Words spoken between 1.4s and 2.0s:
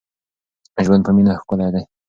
ښکلی دی.